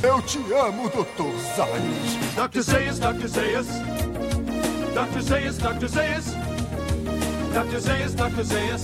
[0.00, 1.36] Eu te amo, Dr.
[1.56, 2.36] Zayas.
[2.36, 2.60] Dr.
[2.60, 3.26] Zayas, Dr.
[3.26, 3.66] Zayas.
[4.94, 5.20] Dr.
[5.20, 5.88] Zayas, Dr.
[5.88, 6.24] Zayas.
[7.52, 7.78] Dr.
[7.80, 8.42] Zayas, Dr.
[8.44, 8.82] Zayas.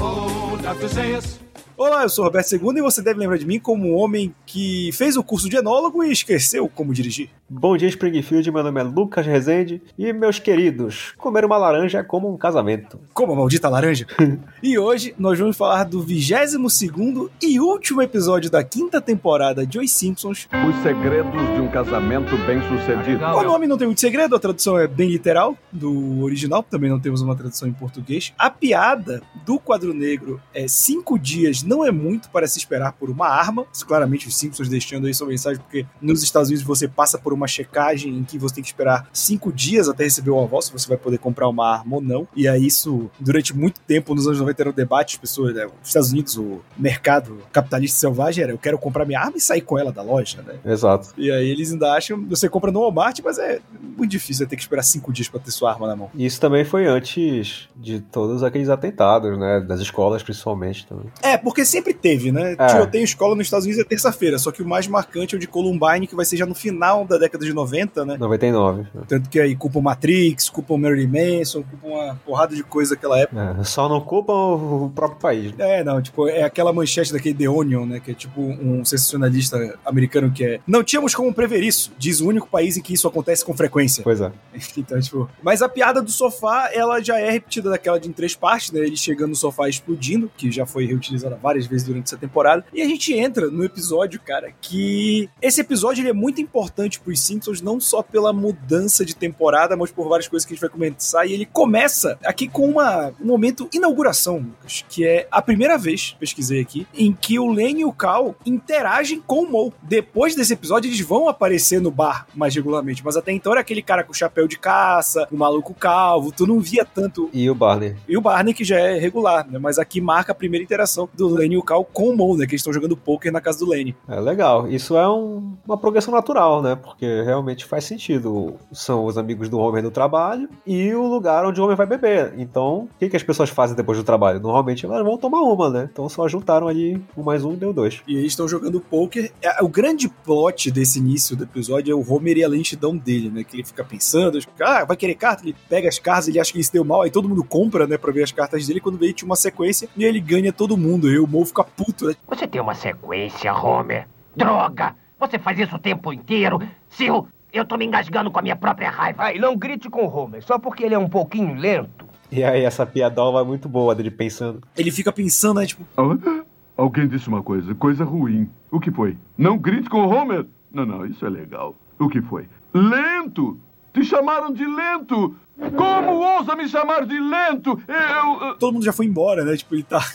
[0.00, 0.88] Oh, Dr.
[0.88, 1.38] Zayas.
[1.76, 4.90] Olá, eu sou Roberto II e você deve lembrar de mim como um homem que
[4.94, 7.28] fez o curso de enólogo e esqueceu como dirigir.
[7.50, 8.52] Bom dia, Springfield.
[8.52, 9.80] Meu nome é Lucas Rezende.
[9.96, 13.00] E, meus queridos, comer uma laranja é como um casamento.
[13.14, 14.06] Como a maldita laranja.
[14.62, 19.90] e hoje nós vamos falar do 22 e último episódio da quinta temporada de Os
[19.90, 20.46] Simpsons.
[20.68, 23.24] Os segredos de um casamento bem-sucedido.
[23.24, 27.00] O nome não tem muito segredo, a tradução é bem literal do original, também não
[27.00, 28.34] temos uma tradução em português.
[28.36, 33.08] A piada do quadro negro é cinco dias não é muito para se esperar por
[33.08, 33.64] uma arma.
[33.72, 37.37] Isso, claramente os Simpsons deixando aí sua mensagem, porque nos Estados Unidos você passa por
[37.37, 40.72] uma checagem em que você tem que esperar cinco dias até receber o aval, se
[40.72, 42.26] você vai poder comprar uma arma ou não.
[42.34, 45.66] E aí isso, durante muito tempo, nos anos 90 era um debate, as pessoas, né,
[45.66, 49.60] os Estados Unidos, o mercado capitalista selvagem era eu quero comprar minha arma e sair
[49.60, 50.54] com ela da loja, né?
[50.64, 51.08] Exato.
[51.16, 53.60] E aí eles ainda acham, você compra no Walmart, mas é
[53.96, 56.10] muito difícil ter que esperar cinco dias para ter sua arma na mão.
[56.14, 59.60] Isso também foi antes de todos aqueles atentados, né?
[59.60, 61.06] Das escolas, principalmente também.
[61.22, 62.56] É, porque sempre teve, né?
[62.58, 62.66] É.
[62.66, 65.46] Tiroteio escola nos Estados Unidos é terça-feira, só que o mais marcante é o de
[65.46, 68.16] Columbine, que vai ser já no final da década de 90, né?
[68.18, 68.86] 99.
[69.06, 73.56] Tanto que aí culpam Matrix, culpam Marilyn Manson, culpam uma porrada de coisa daquela época.
[73.60, 75.52] É, só não culpam o próprio país.
[75.54, 75.80] né?
[75.80, 78.00] É, não, tipo, é aquela manchete daquele The Onion, né?
[78.00, 80.60] Que é tipo um sensacionalista americano que é.
[80.66, 84.02] Não tínhamos como prever isso, diz o único país em que isso acontece com frequência.
[84.02, 84.32] Pois é.
[84.78, 85.28] Então, tipo.
[85.42, 88.80] Mas a piada do sofá, ela já é repetida daquela de em três partes, né?
[88.80, 92.64] Ele chegando no sofá explodindo, que já foi reutilizada várias vezes durante essa temporada.
[92.72, 95.28] E a gente entra no episódio, cara, que.
[95.42, 99.90] Esse episódio ele é muito importante pros Simpsons, não só pela mudança de temporada, mas
[99.90, 101.26] por várias coisas que a gente vai começar.
[101.26, 106.16] E ele começa aqui com uma, um momento inauguração, Lucas, que é a primeira vez,
[106.18, 109.72] pesquisei aqui, em que o Len e o Cal interagem com o Mo.
[109.82, 113.82] Depois desse episódio, eles vão aparecer no bar mais regularmente, mas até então era aquele
[113.82, 117.28] cara com chapéu de caça, o maluco calvo, tu não via tanto.
[117.32, 117.96] E o Barney.
[118.08, 119.58] E o Barney, que já é regular, né?
[119.58, 122.46] Mas aqui marca a primeira interação do Lenny e o Cal com o Mo, né?
[122.46, 123.94] Que eles estão jogando poker na casa do Lenny.
[124.08, 124.68] É legal.
[124.68, 126.74] Isso é um- uma progressão natural, né?
[126.76, 128.56] Porque realmente faz sentido.
[128.72, 132.34] São os amigos do Homer no trabalho e o lugar onde o Homer vai beber.
[132.38, 134.40] Então, o que, que as pessoas fazem depois do trabalho?
[134.40, 135.88] Normalmente elas vão tomar uma, né?
[135.92, 138.02] Então só juntaram ali um mais um e deu dois.
[138.06, 139.30] E eles estão jogando poker.
[139.42, 143.30] É, O grande plot desse início do episódio é o Homer e a lentidão dele,
[143.30, 143.44] né?
[143.44, 145.42] Que ele fica pensando, ah, vai querer carta?
[145.44, 147.96] Ele pega as cartas, ele acha que isso deu mal, aí todo mundo compra, né,
[147.96, 148.80] pra ver as cartas dele.
[148.80, 151.10] Quando vê, ele tinha uma sequência e ele ganha todo mundo.
[151.10, 152.14] E o Mo fica puto, né?
[152.28, 154.06] Você tem uma sequência, Homer.
[154.36, 154.94] Droga!
[155.18, 156.60] Você faz isso o tempo inteiro.
[156.90, 159.24] Sil, eu tô me engasgando com a minha própria raiva.
[159.24, 162.06] Ai, não grite com o Homer, só porque ele é um pouquinho lento.
[162.30, 164.62] E aí essa piadola é muito boa dele pensando.
[164.76, 166.44] Ele fica pensando, né, tipo, Ah,
[166.76, 168.48] Alguém disse uma coisa, coisa ruim.
[168.70, 169.16] O que foi?
[169.36, 170.46] Não grite com o Homer.
[170.72, 171.74] Não, não, isso é legal.
[171.98, 172.48] O que foi?
[172.72, 173.58] Lento!
[173.92, 175.34] Te chamaram de lento!
[175.76, 177.80] Como ousa me chamar de lento?
[177.88, 178.54] Eu.
[178.58, 179.56] todo mundo já foi embora, né?
[179.56, 179.98] Tipo, ele tá.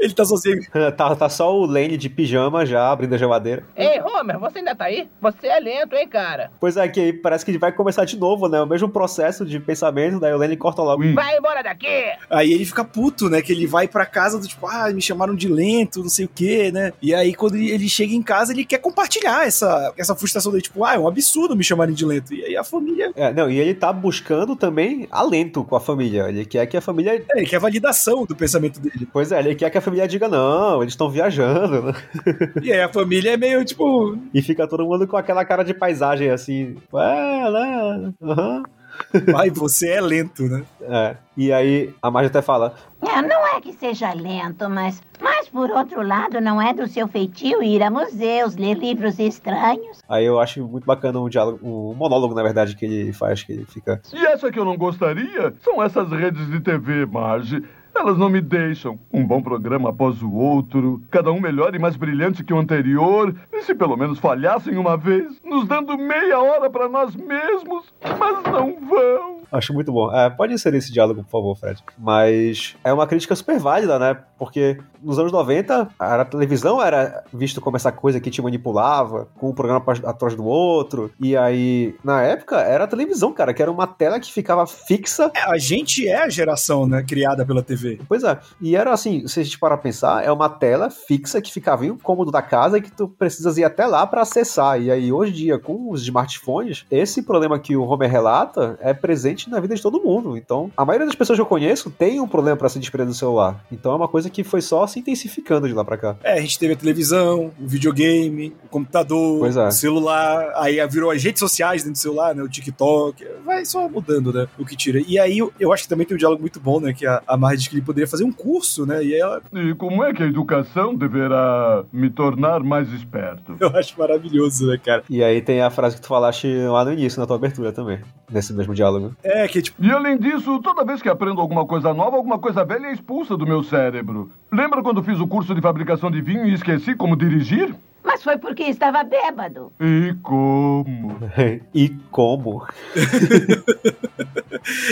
[0.00, 0.60] Ele tá sozinho.
[0.96, 3.62] tá, tá só o Lane de pijama já abrindo a geladeira.
[3.76, 5.06] Ei, Homer, você ainda tá aí?
[5.20, 6.50] Você é lento, hein, cara?
[6.58, 8.60] Pois é, que aí parece que vai começar de novo, né?
[8.62, 11.02] O mesmo processo de pensamento, daí o Lane corta logo.
[11.04, 11.14] Hum.
[11.14, 11.86] Vai embora daqui!
[12.30, 13.42] Aí ele fica puto, né?
[13.42, 16.30] Que ele vai pra casa do tipo, ah, me chamaram de lento, não sei o
[16.34, 16.92] quê, né?
[17.02, 20.62] E aí quando ele- ele chega em casa, ele quer compartilhar essa, essa frustração dele,
[20.62, 22.32] tipo, ah, é um absurdo me chamarem de lento.
[22.32, 23.12] E aí a família.
[23.14, 26.28] É, não, e ele tá buscando também alento com a família.
[26.28, 27.12] Ele quer que a família.
[27.12, 29.08] É, ele quer validação do pensamento dele.
[29.12, 31.92] Pois é, ele quer que a família diga, não, eles estão viajando, né?
[32.62, 34.18] E aí a família é meio tipo.
[34.32, 36.76] E fica todo mundo com aquela cara de paisagem assim.
[36.94, 38.12] É, né?
[38.22, 38.62] Aham.
[39.36, 40.64] Ai, você é lento, né?
[40.80, 41.16] É.
[41.36, 45.70] E aí a Marge até fala: É, não é que seja lento, mas, mas por
[45.70, 50.02] outro lado, não é do seu feitio ir a museus, ler livros estranhos.
[50.08, 53.52] Aí eu acho muito bacana um diálogo, um monólogo, na verdade, que ele faz, que
[53.52, 54.00] ele fica.
[54.12, 57.62] E essa que eu não gostaria são essas redes de TV, Marge.
[57.98, 58.98] Elas não me deixam.
[59.12, 63.34] Um bom programa após o outro, cada um melhor e mais brilhante que o anterior.
[63.52, 68.52] E se pelo menos falhassem uma vez, nos dando meia hora para nós mesmos, mas
[68.52, 69.36] não vão.
[69.50, 70.14] Acho muito bom.
[70.14, 71.82] É, pode inserir esse diálogo, por favor, Fred.
[71.98, 74.16] Mas é uma crítica super válida, né?
[74.38, 79.50] Porque nos anos 90, a televisão era visto como essa coisa que te manipulava, com
[79.50, 81.10] um programa atrás do outro.
[81.20, 85.30] E aí, na época, era a televisão, cara, que era uma tela que ficava fixa.
[85.34, 88.00] É, a gente é a geração, né, criada pela TV.
[88.08, 88.38] Pois é.
[88.60, 91.86] E era assim, se a gente parar pra pensar, é uma tela fixa que ficava
[91.86, 94.80] em um cômodo da casa e que tu precisas ir até lá pra acessar.
[94.80, 98.92] E aí, hoje em dia, com os smartphones, esse problema que o Homer relata é
[98.92, 100.36] presente na vida de todo mundo.
[100.36, 103.14] Então, a maioria das pessoas que eu conheço tem um problema pra se desprender do
[103.14, 103.64] celular.
[103.70, 106.16] Então, é uma coisa coisa que foi só se intensificando de lá pra cá.
[106.22, 109.68] É, a gente teve a televisão, o videogame, o computador, é.
[109.68, 112.42] o celular, aí virou as redes sociais dentro do celular, né?
[112.42, 114.46] O TikTok, vai só mudando, né?
[114.58, 115.00] O que tira.
[115.06, 116.92] E aí eu, eu acho que também tem um diálogo muito bom, né?
[116.92, 119.02] Que a, a Marge diz que ele poderia fazer um curso, né?
[119.04, 123.56] E ela, E como é que a educação deverá me tornar mais esperto?
[123.60, 125.02] eu acho maravilhoso, né, cara?
[125.08, 128.00] E aí tem a frase que tu falaste lá no início, na tua abertura também,
[128.30, 129.14] nesse mesmo diálogo.
[129.22, 132.64] É, que tipo, E além disso, toda vez que aprendo alguma coisa nova, alguma coisa
[132.64, 134.15] velha é expulsa do meu cérebro.
[134.52, 137.74] Lembra quando fiz o curso de fabricação de vinho e esqueci como dirigir?
[138.06, 139.72] Mas foi porque estava bêbado.
[139.80, 141.18] E como?
[141.74, 142.64] e como?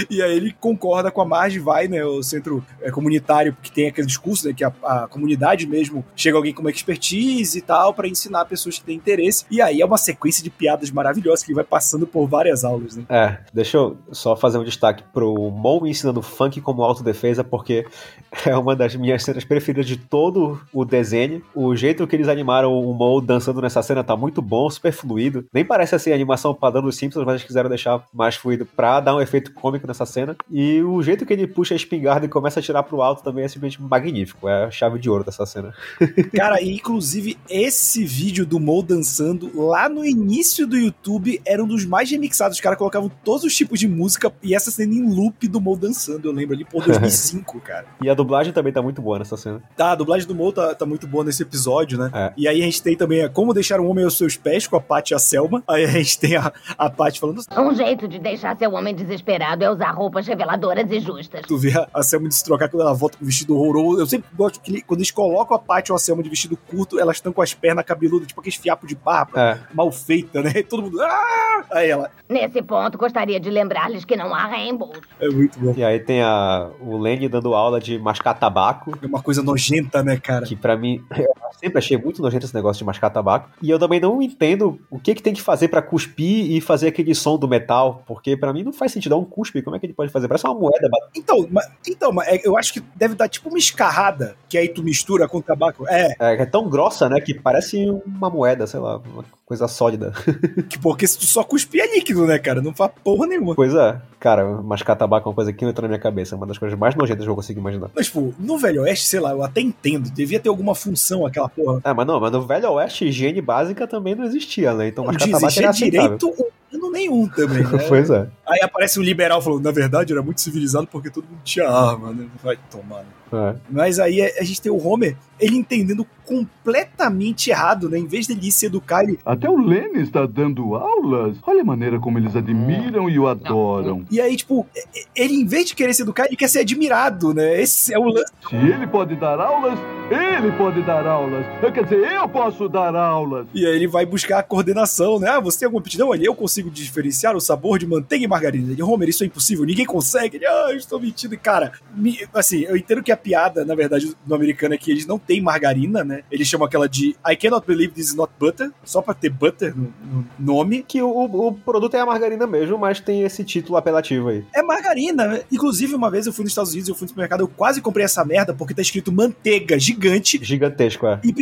[0.08, 3.88] E aí ele concorda com a Marge, vai, né, o centro é, comunitário, que tem
[3.88, 7.92] aquele discurso, né, que a, a comunidade mesmo chega alguém com uma expertise e tal,
[7.92, 9.44] pra ensinar pessoas que têm interesse.
[9.50, 12.96] E aí é uma sequência de piadas maravilhosas que ele vai passando por várias aulas,
[12.96, 13.04] né?
[13.08, 17.86] É, deixa eu só fazer um destaque pro Mon ensinando funk como autodefesa, porque
[18.46, 21.42] é uma das minhas cenas preferidas de todo o desenho.
[21.54, 25.46] O jeito que eles animaram o Mon dançando nessa cena tá muito bom, super fluido.
[25.52, 29.00] Nem parece assim a animação padrão dos Simpsons, mas eles quiseram deixar mais fluido pra
[29.00, 30.36] dar um efeito cômico nessa cena.
[30.50, 33.44] E o jeito que ele puxa a espingarda e começa a tirar pro alto também
[33.44, 34.48] é simplesmente magnífico.
[34.48, 35.74] É a chave de ouro dessa cena.
[36.34, 41.66] Cara, e inclusive esse vídeo do Mo dançando lá no início do YouTube era um
[41.66, 42.56] dos mais remixados.
[42.56, 45.76] Os caras colocavam todos os tipos de música e essa cena em loop do Mo
[45.76, 46.28] dançando.
[46.28, 47.86] Eu lembro ali por 2005, cara.
[48.02, 49.62] E a dublagem também tá muito boa nessa cena.
[49.76, 52.10] Tá, a dublagem do Mo tá, tá muito boa nesse episódio, né?
[52.12, 52.32] É.
[52.36, 54.76] E aí a gente tem também a Como Deixar um Homem aos Seus Pés com
[54.76, 55.62] a Paty e a Selma.
[55.68, 57.40] Aí a gente tem a, a Paty falando.
[57.56, 61.42] Um jeito de deixar seu homem desesperado é usar roupas reveladoras e justas.
[61.46, 64.00] Tu vê a, a Selma de se trocar quando ela volta com o vestido horroroso.
[64.00, 66.98] Eu sempre gosto que quando eles colocam a Paty ou a Selma de vestido curto,
[66.98, 69.58] elas estão com as pernas cabeludas, tipo aqueles fiapos de barba, É.
[69.74, 70.52] mal feita, né?
[70.56, 71.00] E todo mundo.
[71.02, 71.64] Ah!
[71.70, 72.10] Aí ela.
[72.28, 75.00] Nesse ponto, gostaria de lembrar-lhes que não há reembolso.
[75.20, 75.74] É muito bom.
[75.76, 78.92] E aí tem a, o Lenny dando aula de mascar tabaco.
[79.02, 80.44] É uma coisa nojenta, né, cara?
[80.44, 81.26] que pra mim eu
[81.58, 83.50] sempre achei muito nojento esse negócio de mascar tabaco.
[83.62, 86.88] E eu também não entendo o que que tem que fazer pra cuspir e fazer
[86.88, 89.78] aquele som do metal, porque pra mim não faz sentido dar um cuspe, como é
[89.78, 90.28] que ele pode fazer?
[90.28, 90.88] Parece uma moeda.
[91.16, 94.68] Então, mas, então mas é- eu acho que deve dar tipo uma escarrada, que aí
[94.68, 95.84] tu mistura com tabaco.
[95.88, 99.00] É, É, é tão grossa, né, que parece uma moeda, sei lá,
[99.44, 100.12] coisa sólida.
[100.68, 102.62] que porque se tu só cuspir é líquido, né, cara?
[102.62, 103.54] Não faz porra nenhuma.
[103.54, 106.36] Pois é, cara, mascar tabaco é uma coisa que não entrou na minha cabeça, é
[106.36, 107.90] uma das coisas mais nojentas que eu consigo imaginar.
[107.94, 110.10] Mas, tipo, no Velho Oeste, sei lá, eu até entendo.
[110.10, 111.80] Devia ter alguma função aquela porra.
[111.84, 114.88] Ah, mas não, mas no Velho Oeste, higiene básica também não existia, né?
[114.88, 116.18] Então mascar De tabaco existir era aceitável.
[116.18, 117.84] direito humano nenhum também, né?
[117.88, 118.28] Pois é.
[118.46, 122.12] Aí aparece um liberal falando, na verdade, era muito civilizado porque todo mundo tinha arma,
[122.12, 122.26] né?
[122.42, 123.04] Vai tomar.
[123.32, 123.54] é.
[123.70, 127.98] Mas aí a gente tem o Homer, ele entendendo completamente errado, né?
[127.98, 129.18] Em vez dele se educar, ele.
[129.24, 131.36] Até o Lenny está dando aulas.
[131.46, 134.04] Olha a maneira como eles admiram e o adoram.
[134.10, 134.66] E aí, tipo,
[135.14, 137.60] ele, em vez de querer se educar, ele quer ser admirado, né?
[137.60, 138.32] Esse é o lance.
[138.48, 139.78] Se ele pode dar aulas,
[140.10, 141.44] ele pode dar aulas.
[141.72, 143.46] Quer dizer, eu posso dar aulas.
[143.54, 145.28] E aí ele vai buscar a coordenação, né?
[145.28, 146.08] Ah, você tem alguma aptidão?
[146.08, 148.72] Olha, eu consigo diferenciar o sabor de manteiga e margarina.
[148.72, 150.36] Ele, Homer, isso é impossível, ninguém consegue.
[150.36, 151.34] Ele, ah, eu estou mentindo.
[151.34, 154.90] E, cara, me- assim, eu entendo que a piada, na verdade, do americano é que
[154.90, 156.22] eles não têm margarina, né?
[156.30, 159.76] Eles chamam aquela de I cannot believe this is not butter, só pra ter butter
[159.76, 160.84] no, no nome.
[160.86, 164.44] Que o, o produto é a margarina mesmo, mas tem esse título apelativo aí.
[164.54, 165.40] É margarina.
[165.50, 168.04] Inclusive, uma vez eu fui nos Estados Unidos, eu fui no supermercado, eu quase comprei
[168.04, 171.20] essa merda porque tá escrito manteiga gigante Gigantesco, é.
[171.22, 171.32] e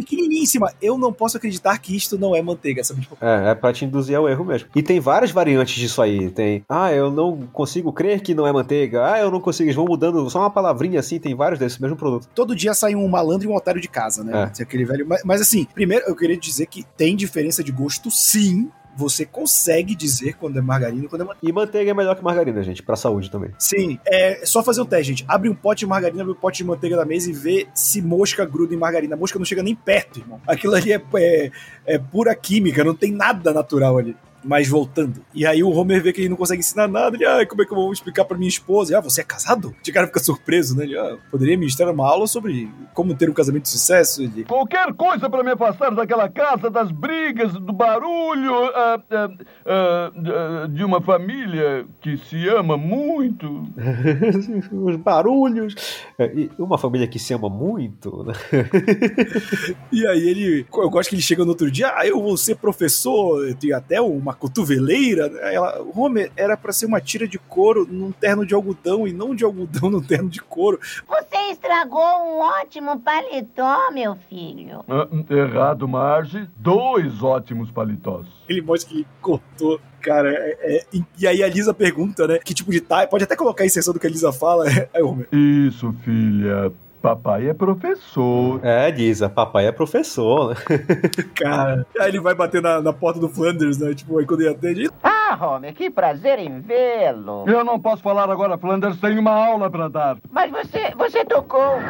[0.46, 0.72] cima.
[0.80, 3.02] Eu não posso acreditar que isto não é manteiga, sabe?
[3.02, 4.68] Tipo, É, é pra te induzir ao erro mesmo.
[4.74, 6.30] E tem várias variantes disso aí.
[6.30, 9.12] Tem, ah, eu não consigo crer que não é manteiga.
[9.12, 9.66] Ah, eu não consigo.
[9.66, 12.28] Eles vão mudando só uma palavrinha assim, tem vários desses mesmo produto.
[12.34, 14.50] todo dia sai um malandro e um otário de casa, né?
[14.58, 14.62] É.
[14.62, 15.06] Aquele velho.
[15.06, 18.70] Mas, mas, assim, primeiro eu queria dizer que tem diferença de gosto, sim.
[18.96, 21.48] Você consegue dizer quando é margarina e quando é manteiga.
[21.48, 23.50] E manteiga é melhor que margarina, gente, pra saúde também.
[23.58, 25.24] Sim, é só fazer um teste, gente.
[25.26, 28.02] Abre um pote de margarina, abre um pote de manteiga da mesa e vê se
[28.02, 29.14] mosca gruda em margarina.
[29.14, 30.40] A mosca não chega nem perto, irmão.
[30.46, 31.50] Aquilo ali é, é,
[31.86, 34.16] é pura química, não tem nada natural ali.
[34.44, 35.24] Mas voltando.
[35.34, 37.16] E aí o Homer vê que ele não consegue ensinar nada.
[37.16, 38.98] Ele, ah, como é que eu vou explicar pra minha esposa?
[38.98, 39.74] Ah, você é casado?
[39.86, 40.84] O cara fica surpreso, né?
[40.84, 44.22] Ele, ah, poderia ministrar uma aula sobre como ter um casamento de sucesso?
[44.22, 49.30] Ele, Qualquer coisa para me afastar daquela casa, das brigas, do barulho, ah, ah,
[49.66, 53.68] ah, ah, de uma família que se ama muito.
[54.72, 55.74] Os barulhos.
[56.18, 58.32] É, uma família que se ama muito, né?
[59.92, 60.66] E aí ele.
[60.72, 63.76] Eu gosto que ele chega no outro dia, ah, eu vou ser professor, eu tenho
[63.76, 65.26] até uma cotoveleira.
[65.42, 69.12] Aí Ela, Homer, era pra ser uma tira de couro num terno de algodão e
[69.12, 70.78] não de algodão num terno de couro.
[71.08, 74.84] Você estragou um ótimo paletó, meu filho.
[74.88, 76.48] Ah, errado, Marge.
[76.56, 78.26] Dois ótimos paletós.
[78.48, 79.80] Ele mostra que ele cortou.
[80.00, 80.84] Cara, é- é-
[81.18, 82.38] e- aí a Lisa pergunta, né?
[82.44, 83.06] Que tipo de tie?
[83.08, 84.64] Pode até colocar a inserção do que a Lisa fala.
[84.92, 85.28] Aí, Homer.
[85.32, 86.72] Isso, filha.
[87.02, 88.60] Papai é professor.
[88.62, 90.54] É, diz, a papai é professor, né?
[91.34, 93.92] Cara, aí ele vai bater na, na porta do Flanders, né?
[93.92, 97.44] Tipo, aí quando ele atende, Ah, Homer, que prazer em vê-lo.
[97.48, 100.16] Eu não posso falar agora, Flanders tem uma aula pra dar.
[100.30, 101.80] Mas você, você tocou.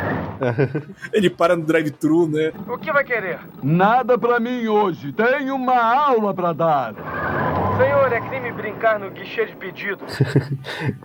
[1.12, 2.50] ele para no drive-thru, né?
[2.66, 3.38] O que vai querer?
[3.62, 5.12] Nada pra mim hoje.
[5.12, 6.94] Tenho uma aula pra dar.
[7.76, 10.04] Senhor, é crime brincar no guichê de pedido.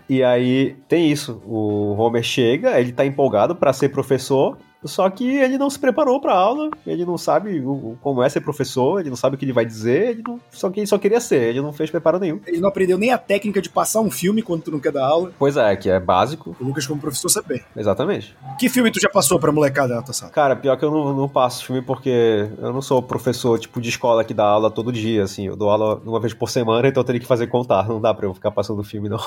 [0.10, 1.42] E aí tem isso.
[1.46, 4.56] O Homer chega, ele tá empolgado pra ser professor.
[4.84, 8.30] Só que ele não se preparou pra aula, ele não sabe o- o- como é
[8.30, 10.88] ser professor, ele não sabe o que ele vai dizer, ele não, só que ele
[10.88, 12.40] só queria ser, ele não fez preparo nenhum.
[12.46, 15.06] Ele não aprendeu nem a técnica de passar um filme quando tu não quer dar
[15.06, 15.32] aula.
[15.38, 17.62] Pois é, que é básico, O Lucas, como professor, sabe bem.
[17.76, 18.36] exatamente.
[18.60, 20.32] Que filme tu já passou pra molecada na tua sala?
[20.32, 23.90] Cara, pior que eu não, não passo filme porque eu não sou professor, tipo, de
[23.90, 25.48] escola que dá aula todo dia, assim.
[25.48, 27.88] Eu dou aula uma vez por semana, então eu teria que fazer contar.
[27.88, 29.20] Não dá pra eu ficar passando filme, não.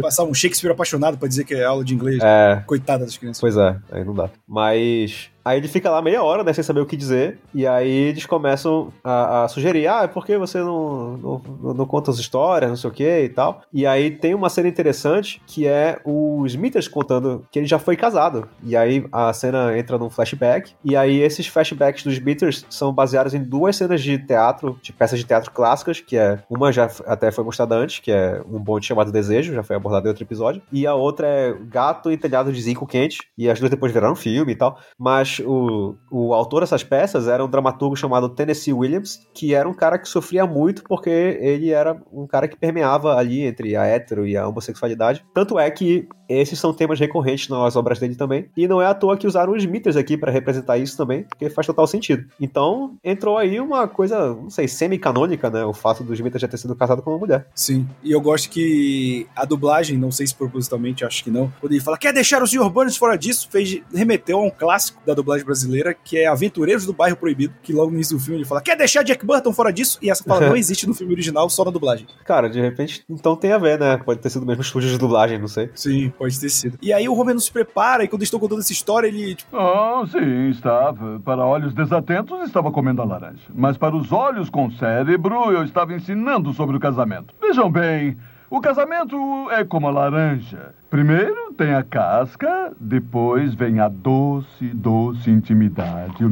[0.00, 2.18] Passar um Shakespeare apaixonado pra dizer que é aula de inglês.
[2.22, 3.40] É, Coitada das crianças.
[3.40, 4.28] pois é, aí não dá.
[4.48, 7.66] Mas mais Aí ele fica lá meia hora, né, sem saber o que dizer, e
[7.66, 11.42] aí eles começam a, a sugerir, ah, por que você não, não,
[11.74, 13.60] não- conta as histórias, não sei o que e tal.
[13.72, 17.94] E aí tem uma cena interessante, que é o Smithers contando que ele já foi
[17.96, 18.48] casado.
[18.62, 23.34] E aí a cena entra num flashback, e aí esses flashbacks dos Smithers são baseados
[23.34, 27.30] em duas cenas de teatro, de peças de teatro clássicas, que é, uma já até
[27.30, 30.62] foi mostrada antes, que é um bonde chamado Desejo, já foi abordado em outro episódio,
[30.72, 34.16] e a outra é Gato e Telhado de Zinco Quente, e as duas depois viraram
[34.16, 39.26] filme e tal, mas o, o autor dessas peças era um dramaturgo chamado Tennessee Williams,
[39.34, 41.10] que era um cara que sofria muito porque
[41.40, 45.24] ele era um cara que permeava ali entre a hétero e a homossexualidade.
[45.34, 48.94] Tanto é que esses são temas recorrentes nas obras dele também, e não é à
[48.94, 52.24] toa que usaram os Smithers aqui para representar isso também, porque faz total sentido.
[52.40, 56.58] Então, entrou aí uma coisa, não sei, semi-canônica, né, o fato do Smithers já ter
[56.58, 57.46] sido casado com uma mulher.
[57.54, 57.86] Sim.
[58.02, 61.80] E eu gosto que a dublagem, não sei se propositalmente, acho que não, quando ele
[61.80, 62.68] fala, quer deixar o Sr.
[62.70, 66.92] Burns fora disso, fez, remeteu a um clássico da dublagem brasileira, que é Aventureiros do
[66.92, 69.72] Bairro Proibido, que logo no início do filme ele fala, quer deixar Jack Burton fora
[69.72, 69.98] disso?
[70.00, 72.06] E essa fala não existe no filme original, só na dublagem.
[72.24, 73.96] Cara, de repente, então tem a ver, né?
[73.98, 75.70] Pode ter sido o mesmo estúdio de dublagem, não sei.
[75.74, 76.78] Sim, pode ter sido.
[76.80, 79.56] E aí o Homer não se prepara, e quando estão contando essa história, ele, tipo,
[79.56, 81.20] Ah, sim, estava.
[81.20, 83.42] Para olhos desatentos, estava comendo a laranja.
[83.54, 87.34] Mas para os olhos com cérebro, eu estava ensinando sobre o casamento.
[87.40, 88.16] Vejam bem,
[88.50, 89.16] o casamento
[89.50, 90.74] é como a laranja.
[90.94, 96.22] Primeiro tem a casca, depois vem a doce, doce intimidade.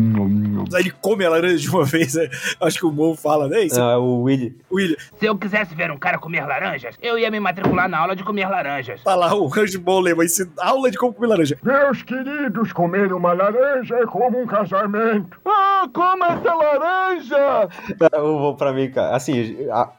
[0.73, 2.29] Aí ele come a laranja de uma vez, né?
[2.61, 3.63] acho que o Mo fala, né?
[3.63, 4.57] Isso, é o Willy.
[4.71, 8.15] William, Se eu quisesse ver um cara comer laranjas, eu ia me matricular na aula
[8.15, 9.03] de comer laranjas.
[9.03, 11.59] tá lá o vai ensinar aula de como comer laranja.
[11.61, 15.41] Meus queridos, comer uma laranja é como um casamento.
[15.45, 17.69] Ah, coma essa laranja!
[18.13, 19.17] Eu vou pra mim, cara.
[19.17, 19.57] Assim,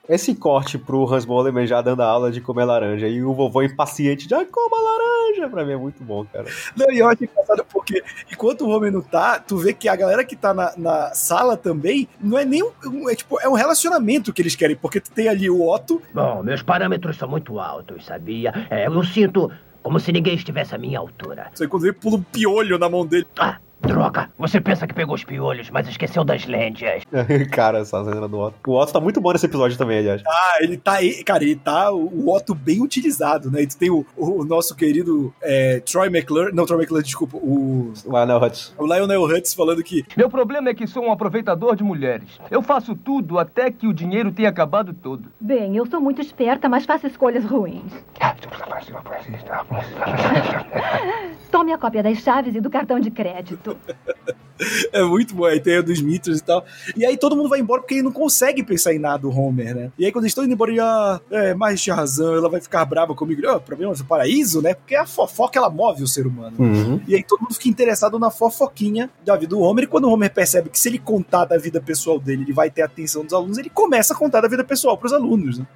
[0.07, 3.61] esse corte pro Hans Moleman já dando a aula de comer laranja e o vovô
[3.61, 6.45] impaciente já coma laranja, pra mim é muito bom, cara.
[6.77, 9.95] Não, e eu acho engraçado porque enquanto o Homer não tá, tu vê que a
[9.95, 13.53] galera que tá na, na sala também não é nem um, é, tipo, é um
[13.53, 17.59] relacionamento que eles querem, porque tu tem ali o Otto, Bom, meus parâmetros são muito
[17.59, 18.67] altos, sabia?
[18.69, 21.51] É, eu sinto como se ninguém estivesse à minha altura.
[21.59, 23.27] Aí quando ele pula um piolho na mão dele.
[23.37, 24.29] Ah, droga!
[24.37, 27.03] Você pensa que pegou os piolhos, mas esqueceu das lentes.
[27.51, 28.55] cara, essa cena do Otto.
[28.67, 30.21] O Otto tá muito bom nesse episódio também, aliás.
[30.27, 33.63] Ah, ele tá aí, cara, ele tá o Otto bem utilizado, né?
[33.63, 37.93] E tu tem o, o nosso querido é, Troy McClure, não, Troy McClure, desculpa, o,
[38.05, 38.73] O Anel Hutz.
[38.77, 42.39] o Lionel Hutz falando que Meu problema é que sou um aproveitador de mulheres.
[42.49, 45.29] Eu faço tudo até que o dinheiro tenha acabado todo.
[45.39, 47.91] Bem, eu sou muito esperta, mas faço escolhas ruins.
[51.51, 53.72] Tome a cópia das chaves e do cartão de crédito.
[54.91, 56.65] é muito bom, aí tem dos Smithers e tal.
[56.95, 59.75] E aí todo mundo vai embora porque ele não consegue pensar em nada, do Homer,
[59.75, 59.91] né?
[59.97, 62.59] E aí quando eles estão indo embora, ele, ah, é, mas tinha razão, ela vai
[62.59, 63.41] ficar brava comigo.
[63.47, 64.73] Ah, o problema é o paraíso, né?
[64.73, 66.55] Porque a fofoca, ela move o ser humano.
[66.59, 67.01] Uhum.
[67.07, 69.85] E aí todo mundo fica interessado na fofoquinha da vida do Homer.
[69.85, 72.69] E quando o Homer percebe que se ele contar da vida pessoal dele, ele vai
[72.69, 75.67] ter a atenção dos alunos, ele começa a contar da vida pessoal pros alunos, né?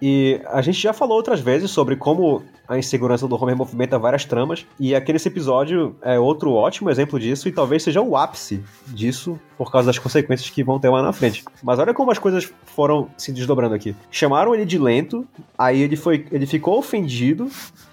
[0.00, 4.24] E a gente já falou outras vezes sobre como a insegurança do Homer movimenta várias
[4.24, 8.62] tramas, e aqui nesse episódio é outro ótimo exemplo disso, e talvez seja o ápice
[8.86, 11.42] disso, por causa das consequências que vão ter lá na frente.
[11.62, 13.96] Mas olha como as coisas foram se desdobrando aqui.
[14.10, 15.26] Chamaram ele de lento,
[15.56, 17.50] aí ele, foi, ele ficou ofendido,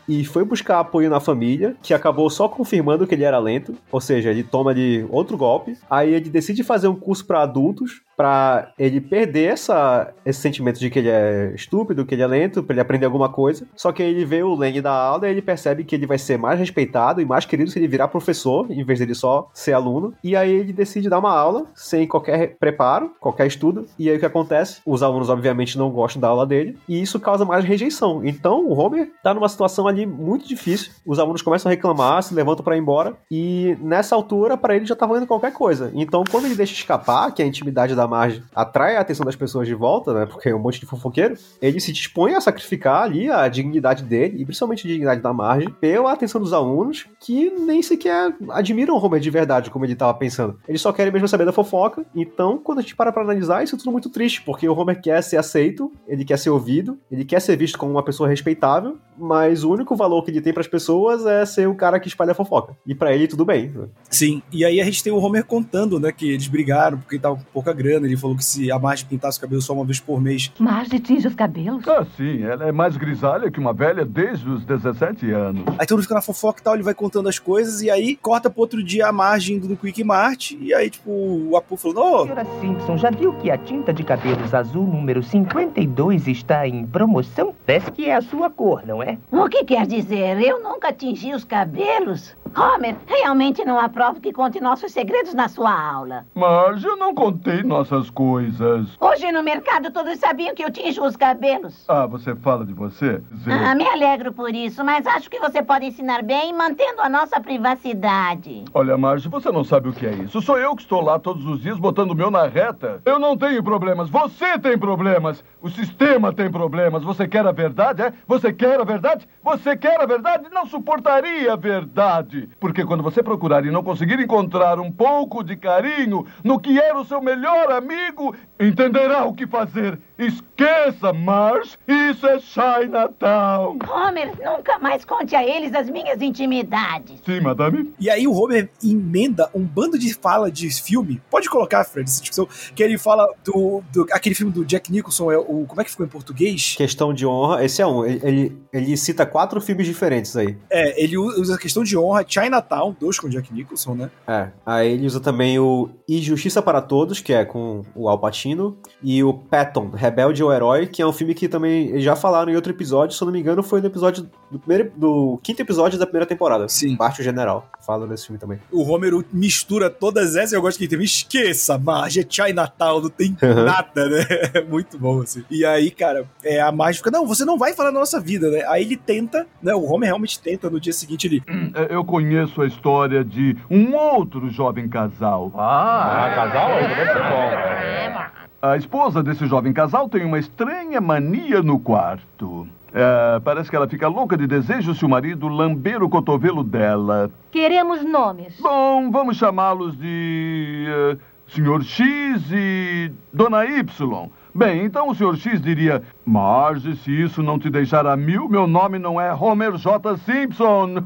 [0.07, 4.01] e foi buscar apoio na família, que acabou só confirmando que ele era lento, ou
[4.01, 8.71] seja, ele toma ali outro golpe, aí ele decide fazer um curso para adultos, para
[8.79, 12.73] ele perder essa, esse sentimento de que ele é estúpido, que ele é lento, para
[12.73, 13.67] ele aprender alguma coisa.
[13.75, 16.17] Só que aí ele vê o Lenny da aula e ele percebe que ele vai
[16.17, 19.73] ser mais respeitado e mais querido se ele virar professor, em vez dele só ser
[19.73, 20.13] aluno.
[20.23, 23.85] E aí ele decide dar uma aula sem qualquer preparo, qualquer estudo.
[23.99, 24.81] E aí o que acontece?
[24.85, 28.21] Os alunos obviamente não gostam da aula dele e isso causa mais rejeição.
[28.23, 30.91] Então o Homer tá numa situação ali ali muito difícil.
[31.05, 33.15] Os alunos começam a reclamar, se levantam pra ir embora.
[33.31, 35.91] E nessa altura, pra ele já tá valendo qualquer coisa.
[35.93, 39.67] Então, quando ele deixa escapar, que a intimidade da margem atrai a atenção das pessoas
[39.67, 40.25] de volta, né?
[40.25, 44.41] Porque é um monte de fofoqueiro, ele se dispõe a sacrificar ali a dignidade dele,
[44.41, 49.03] e principalmente a dignidade da margem, pela atenção dos alunos, que nem sequer admiram o
[49.03, 50.59] Homer de verdade, como ele tava pensando.
[50.67, 52.05] Eles só querem mesmo saber da fofoca.
[52.15, 55.01] Então, quando a gente para pra analisar, isso é tudo muito triste, porque o Homer
[55.01, 58.97] quer ser aceito, ele quer ser ouvido, ele quer ser visto como uma pessoa respeitável,
[59.17, 62.31] mas o único valor que ele tem pras pessoas é ser o cara que espalha
[62.31, 62.77] a fofoca.
[62.87, 63.73] E pra ele tudo bem.
[64.09, 67.35] Sim, e aí a gente tem o Homer contando, né, que eles brigaram porque tava
[67.35, 68.07] com pouca grana.
[68.07, 70.51] Ele falou que se a Marge pintasse o cabelo só uma vez por mês.
[70.57, 71.85] Marge tinge os cabelos?
[71.87, 75.63] Ah, sim, ela é mais grisalha que uma velha desde os 17 anos.
[75.77, 78.15] Aí todo mundo fica na fofoca e tal, ele vai contando as coisas, e aí
[78.15, 81.75] corta pro outro dia a Marge indo no Quick Mart, e aí, tipo, o Apu
[81.75, 86.67] falou, ô, Senhora Simpson, já viu que a tinta de cabelos azul número 52 está
[86.67, 87.53] em promoção?
[87.65, 89.17] Parece que é a sua cor, não é?
[89.31, 90.41] O que quer dizer?
[90.41, 92.33] Eu nunca tingi os cabelos?
[92.55, 96.25] Homer, realmente não aprovo que conte nossos segredos na sua aula.
[96.33, 98.95] Mas eu não contei nossas coisas.
[98.97, 101.83] Hoje no mercado todos sabiam que eu tinjo os cabelos.
[101.89, 103.21] Ah, você fala de você?
[103.43, 103.51] Zé?
[103.51, 107.41] Ah, me alegro por isso, mas acho que você pode ensinar bem mantendo a nossa
[107.41, 108.63] privacidade.
[108.73, 110.41] Olha, Marge, você não sabe o que é isso.
[110.41, 113.01] Sou eu que estou lá todos os dias botando o meu na reta.
[113.03, 114.09] Eu não tenho problemas.
[114.09, 115.43] Você tem problemas.
[115.61, 117.03] O sistema tem problemas.
[117.03, 118.13] Você quer a verdade, é?
[118.25, 119.27] Você quer a verdade?
[119.43, 120.49] Você quer a verdade?
[120.51, 122.49] Não suportaria a verdade.
[122.59, 126.99] Porque quando você procurar e não conseguir encontrar um pouco de carinho no que era
[126.99, 129.99] o seu melhor amigo, entenderá o que fazer.
[130.17, 131.77] Esqueça, Marge.
[131.87, 133.77] Isso é Chinatown.
[133.89, 137.19] Homer, nunca mais conte a eles as minhas intimidades.
[137.25, 137.93] Sim, madame?
[137.99, 141.21] E aí o Homer emenda um bando de fala de filme.
[141.29, 142.47] Pode colocar, Fred, essa discussão.
[142.73, 145.91] Que ele fala do, do- aquele filme do Jack Nicholson, é o como é que
[145.91, 146.75] ficou em português?
[146.77, 148.05] Questão de honra, esse é um.
[148.05, 150.57] Ele, ele, ele cita quatro filmes diferentes aí.
[150.69, 154.09] É, ele usa a questão de honra, Chinatown, dois com Jack Nicholson, né?
[154.27, 154.47] É.
[154.65, 158.77] Aí ele usa também o E Justiça para Todos, que é com o Al Pacino,
[159.01, 162.55] e o Patton, Rebelde ou Herói, que é um filme que também já falaram em
[162.55, 165.97] outro episódio, se eu não me engano, foi no episódio do primeiro do quinto episódio
[165.97, 166.69] da primeira temporada.
[166.69, 166.95] Sim.
[166.95, 167.67] Parte general.
[167.85, 168.59] Fala desse filme também.
[168.71, 173.09] O Homer mistura todas essas, eu gosto que ele tem, esqueça, Marge, é Chinatown, não
[173.09, 174.25] tem nada, né?
[174.53, 175.43] É muito bom, assim.
[175.49, 178.49] E aí, cara, é, a Marge fica, não, você não vai falar da nossa vida,
[178.49, 178.63] né?
[178.67, 179.73] Aí ele tenta, né?
[179.73, 181.43] O Homer realmente tenta, no dia seguinte ele...
[181.73, 185.51] É, Eu conheço a história de um outro jovem casal.
[185.55, 186.69] Ah, casal?
[186.69, 188.34] Deve ser bom.
[188.71, 192.67] A esposa desse jovem casal tem uma estranha mania no quarto.
[192.91, 197.29] É, parece que ela fica louca de desejo se o marido lamber o cotovelo dela.
[197.51, 198.59] Queremos nomes.
[198.59, 200.85] Bom, vamos chamá-los de.
[200.87, 201.83] eh, Sr.
[201.83, 204.29] X e Dona Y.
[204.53, 205.35] Bem, então o Sr.
[205.37, 209.77] X diria: Marge, se isso não te deixar a mil, meu nome não é Homer
[209.77, 210.17] J.
[210.17, 210.95] Simpson.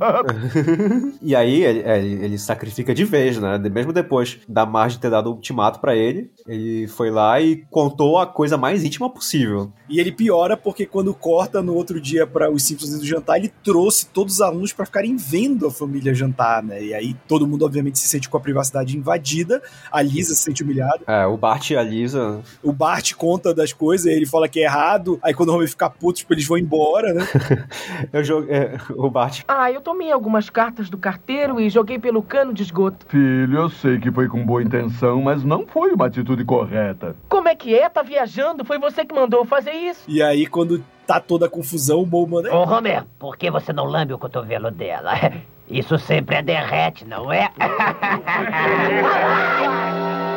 [1.22, 3.58] E aí ele, ele- ele sacrifica de vez, né?
[3.58, 7.58] De- Mesmo depois da Marge ter dado o ultimato pra ele, ele foi lá e
[7.70, 9.72] contou a coisa mais íntima possível.
[9.90, 13.52] E ele piora porque quando corta no outro dia para os Simpsons do jantar, ele
[13.64, 16.82] trouxe todos os alunos para ficarem vendo a família jantar, né?
[16.84, 19.62] E aí todo mundo, obviamente, se sente com a privacidade invadida.
[19.92, 21.00] A Lisa se sente humilhada.
[21.08, 22.40] É, o Bart e a Lisa.
[22.64, 25.09] O Bart conta das coisas, ele fala que é errado.
[25.24, 27.26] Aí quando o Homer fica puto, tipo, eles vão embora, né?
[28.14, 28.56] Eu joguei.
[28.56, 29.44] é, o Bart.
[29.48, 33.06] Ah, eu tomei algumas cartas do carteiro e joguei pelo cano de esgoto.
[33.08, 37.16] Filho, eu sei que foi com boa intenção, mas não foi uma atitude correta.
[37.28, 37.88] Como é que é?
[37.90, 38.64] Tá viajando?
[38.66, 40.04] Foi você que mandou fazer isso.
[40.08, 42.54] E aí, quando tá toda a confusão, o Mo manda.
[42.56, 45.14] Ô, Homer, por que você não lambe o cotovelo dela?
[45.70, 47.48] Isso sempre é derrete, não é?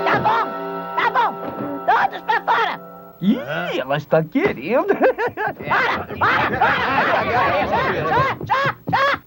[0.05, 0.45] Tá bom,
[0.97, 1.35] tá bom.
[1.87, 2.92] Todos pra fora.
[3.23, 3.39] Ih,
[3.79, 4.89] ela está querendo.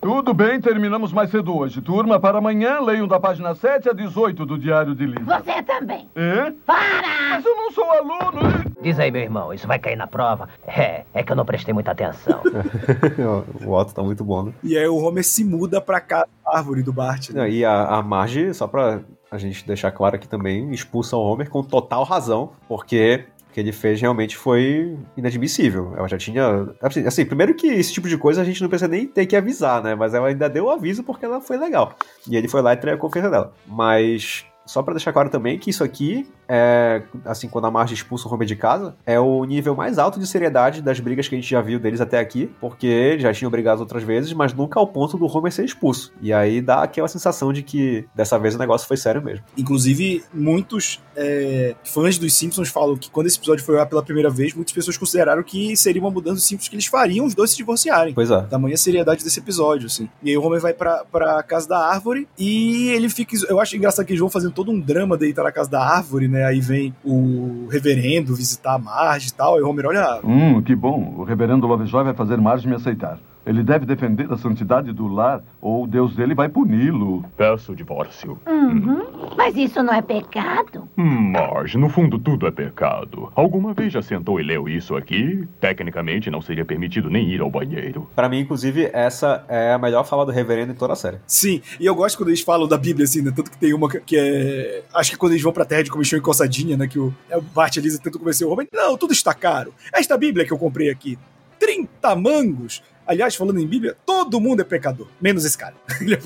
[0.01, 1.81] Tudo bem, terminamos mais cedo hoje.
[1.81, 5.41] Turma, para amanhã, leiam da página 7 a 18 do Diário de Lisa.
[5.41, 6.09] Você também.
[6.13, 6.51] É?
[6.65, 7.07] Para!
[7.29, 8.65] Mas eu não sou aluno.
[8.81, 10.49] Diz aí, meu irmão, isso vai cair na prova?
[10.67, 12.41] É, é que eu não prestei muita atenção.
[13.65, 14.53] o Otto tá muito bom, né?
[14.61, 17.29] E aí o Homer se muda pra cá, árvore do Bart.
[17.29, 17.41] Né?
[17.41, 18.99] Não, E a, a Marge, só pra
[19.31, 23.71] a gente deixar claro aqui também, expulsa o Homer com total razão, porque que ele
[23.71, 25.93] fez realmente foi inadmissível.
[25.95, 26.67] Ela já tinha.
[26.81, 29.33] Assim, assim, primeiro que esse tipo de coisa a gente não precisa nem ter que
[29.33, 29.95] avisar, né?
[29.95, 31.95] Mas ela ainda deu o aviso porque ela foi legal.
[32.29, 33.53] E ele foi lá e traiu a confiança dela.
[33.65, 34.45] Mas.
[34.65, 38.33] Só pra deixar claro também que isso aqui é, assim, quando a Marge expulsa o
[38.33, 41.49] Homer de casa, é o nível mais alto de seriedade das brigas que a gente
[41.49, 45.17] já viu deles até aqui, porque já tinham brigado outras vezes, mas nunca ao ponto
[45.17, 46.13] do Homer ser expulso.
[46.21, 49.45] E aí dá aquela sensação de que dessa vez o negócio foi sério mesmo.
[49.57, 54.29] Inclusive, muitos é, fãs dos Simpsons falam que quando esse episódio foi lá pela primeira
[54.29, 57.51] vez, muitas pessoas consideraram que seria uma mudança dos Simpsons que eles fariam os dois
[57.51, 58.13] se divorciarem.
[58.13, 58.41] Pois é.
[58.41, 60.09] Tamanha seriedade desse episódio, assim.
[60.21, 63.35] E aí o Homer vai pra, pra casa da árvore e ele fica.
[63.49, 65.83] Eu acho engraçado que eles vão fazendo todo um drama dele estar na casa da
[65.83, 66.34] árvore, né?
[66.43, 69.55] Aí vem o reverendo visitar a Marge e tal.
[69.55, 70.19] Aí o Homer olha.
[70.23, 71.13] Hum, que bom.
[71.17, 73.19] O reverendo Lovejoy vai fazer Marge me aceitar.
[73.45, 77.23] Ele deve defender a santidade do lar, ou o Deus dele vai puni-lo.
[77.37, 78.39] Peço o divórcio.
[78.47, 79.35] Uhum.
[79.37, 80.89] Mas isso não é pecado?
[80.95, 83.31] Marge, no fundo tudo é pecado.
[83.35, 85.47] Alguma vez já sentou e leu isso aqui?
[85.59, 88.09] Tecnicamente não seria permitido nem ir ao banheiro.
[88.15, 91.17] Para mim, inclusive, essa é a melhor fala do reverendo em toda a série.
[91.27, 93.31] Sim, e eu gosto quando eles falam da Bíblia, assim, né?
[93.35, 94.83] Tanto que tem uma que é.
[94.93, 96.87] Acho que quando eles vão pra terra de comichão e coçadinha, né?
[96.87, 98.67] Que o, é o Bart e a Lisa tentam convencer o Homer.
[98.73, 99.73] Não, tudo está caro.
[99.93, 101.17] Esta Bíblia que eu comprei aqui,
[101.59, 102.81] 30 mangos.
[103.05, 105.75] Aliás, falando em Bíblia, todo mundo é pecador, menos esse cara.
[106.01, 106.19] Ele é,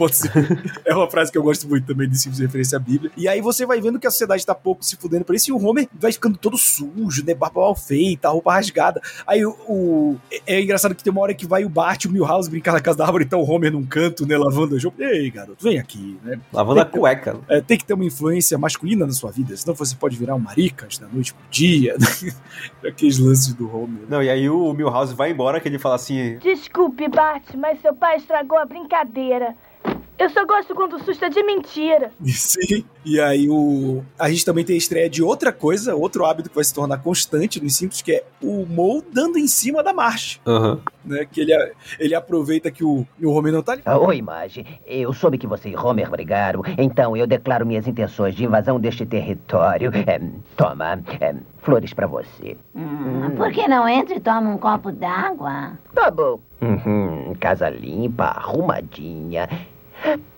[0.85, 3.11] é uma frase que eu gosto muito também de simples referência à Bíblia.
[3.17, 5.53] E aí você vai vendo que a sociedade tá pouco se fudendo por isso e
[5.53, 7.33] o Homer vai ficando todo sujo, né?
[7.33, 9.01] Barba mal feita, roupa rasgada.
[9.27, 12.11] Aí o, o, É engraçado que tem uma hora que vai o Bart e o
[12.11, 14.37] Milhouse brincar na casa da árvore, então o Homer num canto, né?
[14.37, 15.03] Lavando a roupa.
[15.03, 16.39] Ei, garoto, vem aqui, né?
[16.51, 17.37] Lavando a cueca.
[17.47, 20.39] É, tem que ter uma influência masculina na sua vida, senão você pode virar um
[20.39, 21.95] maricas da noite pro dia.
[22.85, 24.03] Aqueles lances do Homer.
[24.09, 26.37] Não, e aí o Milhouse vai embora que ele fala assim.
[26.69, 29.57] Desculpe, Bart, mas seu pai estragou a brincadeira.
[30.19, 32.11] Eu só gosto quando o susto é de mentira.
[32.27, 32.83] Sim.
[33.05, 36.55] E aí o a gente também tem a estreia de outra coisa, outro hábito que
[36.55, 40.39] vai se tornar constante nos Simpsons, que é o Mo dando em cima da marcha.
[40.45, 40.77] Uhum.
[41.05, 41.25] Né?
[41.31, 41.53] Que ele,
[41.97, 43.81] ele aproveita que o, o Homer não tá ali.
[43.85, 44.65] Ah, Oi, Marge.
[44.85, 49.05] Eu soube que você e Homer brigaram, então eu declaro minhas intenções de invasão deste
[49.05, 49.91] território.
[50.05, 50.19] É,
[50.57, 52.57] toma, é, flores pra você.
[52.75, 55.77] Hum, por que não entra e toma um copo d'água?
[55.93, 56.39] Tá bom.
[56.61, 59.47] Uhum, casa limpa, arrumadinha.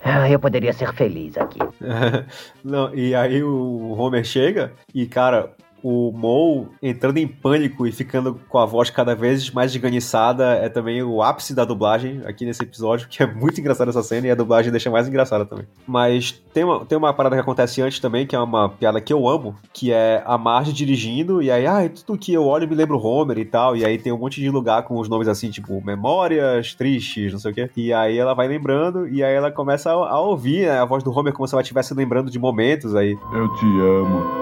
[0.04, 1.58] Ah, eu poderia ser feliz aqui.
[2.64, 8.40] Não, e aí o Homer chega e, cara, o Mo entrando em pânico e ficando
[8.48, 12.62] com a voz cada vez mais esganiçada é também o ápice da dublagem aqui nesse
[12.62, 15.66] episódio, que é muito engraçada essa cena e a dublagem deixa mais engraçada também.
[15.86, 19.12] Mas tem uma, tem uma parada que acontece antes também, que é uma piada que
[19.12, 22.74] eu amo, que é a Marge dirigindo e aí, ah, tudo que eu olho me
[22.74, 25.28] lembra o Homer e tal, e aí tem um monte de lugar com os nomes
[25.28, 27.70] assim, tipo, memórias tristes, não sei o quê.
[27.76, 31.02] E aí ela vai lembrando e aí ela começa a, a ouvir né, a voz
[31.02, 33.16] do Homer como se ela estivesse lembrando de momentos aí.
[33.32, 34.41] Eu te amo.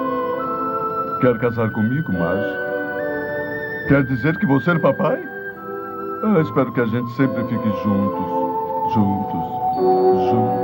[1.21, 2.57] Quer casar comigo, Marge?
[3.89, 5.23] Quer dizer que vou ser papai?
[6.23, 8.95] Ah, espero que a gente sempre fique juntos.
[8.95, 10.31] Juntos.
[10.31, 10.60] Juntos.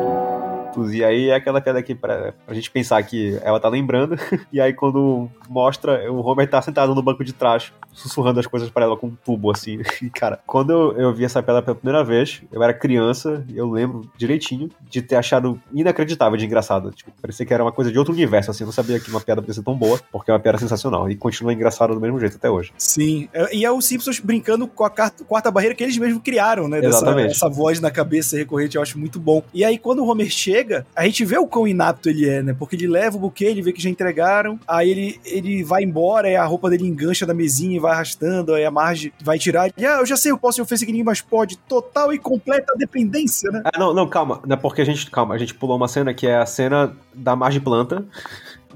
[0.84, 4.16] E aí é aquela queda aqui pra, pra gente pensar que ela tá lembrando.
[4.52, 8.70] E aí quando mostra, o Homer tá sentado no banco de trás, sussurrando as coisas
[8.70, 9.80] para ela com um tubo, assim.
[10.00, 13.68] E, cara, quando eu, eu vi essa piada pela primeira vez, eu era criança, eu
[13.70, 16.90] lembro direitinho de ter achado inacreditável de engraçado.
[16.90, 18.62] Tipo, parecia que era uma coisa de outro universo, assim.
[18.62, 21.10] Eu não sabia que uma piada podia ser tão boa, porque é uma piada sensacional.
[21.10, 22.72] E continua engraçada do mesmo jeito até hoje.
[22.76, 23.28] Sim.
[23.52, 26.78] E é o Simpsons brincando com a quarta barreira que eles mesmos criaram, né?
[26.78, 27.28] Exatamente.
[27.28, 29.42] Dessa, essa voz na cabeça recorrente, eu acho muito bom.
[29.52, 32.56] E aí, quando o Homer chega, a gente vê o quão inapto ele é, né?
[32.58, 36.28] Porque ele leva o buquê, ele vê que já entregaram, aí ele, ele vai embora,
[36.28, 39.70] aí a roupa dele engancha da mesinha e vai arrastando, aí a Marge vai tirar.
[39.76, 41.56] E, ah, eu já sei, eu posso oferecer ninguém mais pode.
[41.56, 43.62] Total e completa dependência, né?
[43.64, 44.40] Ah, não, não, calma.
[44.46, 45.10] Não é porque a gente.
[45.10, 48.04] Calma, a gente pulou uma cena que é a cena da Marge planta.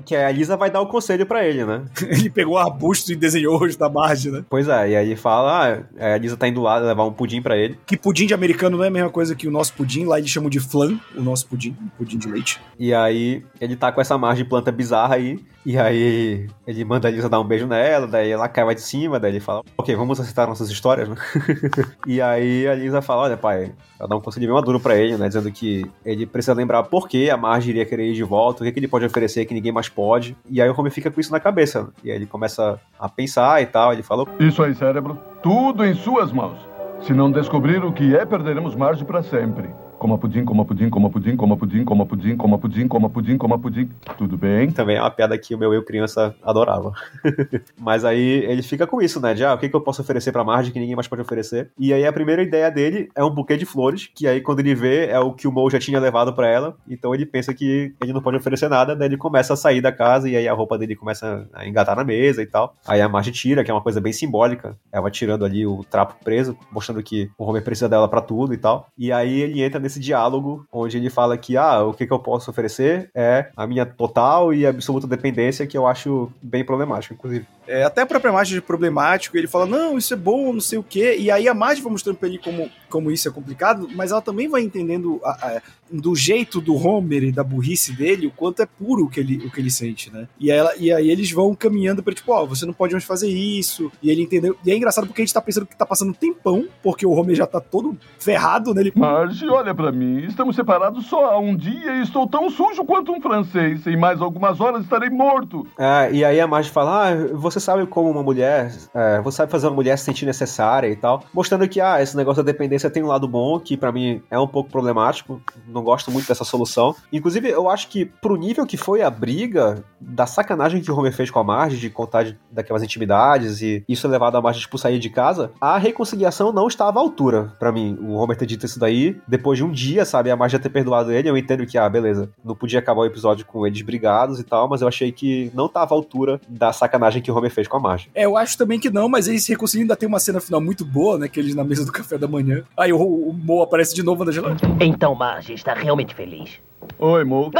[0.05, 1.83] Que a Lisa vai dar o conselho para ele, né?
[2.03, 4.45] ele pegou o arbusto e desenhou hoje da Marge, né?
[4.49, 7.57] Pois é, e aí fala, ah, a Lisa tá indo lá levar um pudim para
[7.57, 7.79] ele.
[7.87, 10.31] Que pudim de americano não é a mesma coisa que o nosso pudim, lá eles
[10.31, 12.61] chamam de flan, o nosso pudim, pudim de leite.
[12.79, 17.11] E aí ele tá com essa Marge planta bizarra aí, e aí ele manda a
[17.11, 19.95] Lisa dar um beijo nela, daí ela cai lá de cima, daí ele fala, ok,
[19.95, 21.17] vamos aceitar nossas histórias, né?
[22.07, 25.17] e aí a Lisa fala, olha pai, ela dá um conselho bem maduro pra ele,
[25.17, 28.63] né, dizendo que ele precisa lembrar por que a Marge iria querer ir de volta,
[28.63, 31.11] o que, que ele pode oferecer que ninguém mais pode, e aí o Homer fica
[31.11, 34.25] com isso na cabeça, e aí ele começa a pensar e tal, ele fala...
[34.39, 36.59] Isso aí, cérebro, tudo em suas mãos.
[37.03, 39.71] Se não descobrir o que é, perderemos Marge para sempre.
[40.01, 43.59] Coma pudim, coma pudim, coma pudim, coma pudim, coma pudim, coma pudim, coma pudim, coma
[43.59, 43.91] pudim.
[44.17, 44.71] Tudo bem?
[44.71, 46.95] Também é uma piada que o meu eu criança adorava.
[47.79, 49.35] Mas aí ele fica com isso, né?
[49.35, 51.71] De, ah, o que, que eu posso oferecer pra Marge que ninguém mais pode oferecer?
[51.79, 54.75] E aí a primeira ideia dele é um buquê de flores, que aí quando ele
[54.75, 56.79] vê é o que o Mo já tinha levado para ela.
[56.89, 59.93] Então ele pensa que ele não pode oferecer nada, daí ele começa a sair da
[59.93, 62.75] casa e aí a roupa dele começa a engatar na mesa e tal.
[62.87, 64.79] Aí a Marge tira, que é uma coisa bem simbólica.
[64.91, 68.57] Ela tirando ali o trapo preso, mostrando que o Homer precisa dela para tudo e
[68.57, 68.87] tal.
[68.97, 72.13] E aí ele entra nesse nesse diálogo onde ele fala que, ah, o que, que
[72.13, 77.15] eu posso oferecer é a minha total e absoluta dependência, que eu acho bem problemático,
[77.15, 77.47] inclusive.
[77.71, 80.79] É, até a própria Marge é problemático, ele fala, não, isso é bom, não sei
[80.79, 83.89] o quê, e aí a Marge vai mostrando pra ele como, como isso é complicado,
[83.95, 88.27] mas ela também vai entendendo a- a- do jeito do Homer e da burrice dele,
[88.27, 90.29] o quanto é puro o que ele, o que ele sente, né?
[90.39, 93.05] E aí, ela- e aí eles vão caminhando pra, tipo, ó, você não pode mais
[93.05, 95.87] fazer isso, e ele entendeu, e é engraçado porque a gente tá pensando que tá
[95.87, 98.81] passando um tempão, porque o Homer já tá todo ferrado, né?
[98.83, 100.25] Ele, Marge, olha pra mim.
[100.25, 103.87] Estamos separados só há um dia e estou tão sujo quanto um francês.
[103.87, 105.67] Em mais algumas horas estarei morto.
[105.79, 109.53] É, e aí a Marge fala, ah, você sabe como uma mulher, é, você sabe
[109.53, 112.91] fazer uma mulher se sentir necessária e tal, mostrando que, ah, esse negócio da dependência
[112.91, 116.45] tem um lado bom, que pra mim é um pouco problemático, não gosto muito dessa
[116.45, 116.95] solução.
[117.13, 121.13] Inclusive, eu acho que pro nível que foi a briga, da sacanagem que o Homer
[121.13, 124.61] fez com a Marge, de contar de- daquelas intimidades, e isso é levado a Marge,
[124.61, 128.47] tipo, sair de casa, a reconciliação não estava à altura, pra mim, o Homer ter
[128.47, 131.67] dito isso daí, depois de um dia, sabe, a Marge ter perdoado ele, eu entendo
[131.67, 134.89] que, ah, beleza, não podia acabar o episódio com eles brigados e tal, mas eu
[134.89, 138.11] achei que não tava à altura da sacanagem que o Homer fez com a Marge.
[138.15, 140.61] É, eu acho também que não, mas eles se reconciliam, ainda tem uma cena final
[140.61, 141.29] muito boa, né?
[141.29, 142.63] Que eles na mesa do café da manhã.
[142.77, 144.77] Aí o, o Mo aparece de novo na geladeira.
[144.81, 146.61] Então Marge está realmente feliz.
[146.99, 147.51] Oi, Mo.